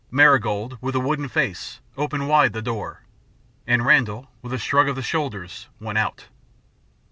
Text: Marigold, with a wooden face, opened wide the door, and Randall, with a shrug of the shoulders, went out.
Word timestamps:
Marigold, 0.09 0.79
with 0.81 0.95
a 0.95 0.99
wooden 0.99 1.29
face, 1.29 1.79
opened 1.95 2.27
wide 2.27 2.53
the 2.53 2.61
door, 2.63 3.01
and 3.67 3.85
Randall, 3.85 4.31
with 4.41 4.51
a 4.51 4.57
shrug 4.57 4.89
of 4.89 4.95
the 4.95 5.03
shoulders, 5.03 5.67
went 5.79 5.99
out. 5.99 6.25